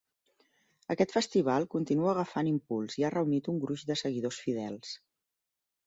[0.93, 5.01] Aquest festival continuar agafant impuls i ha reunit un gruix de seguidors fidels.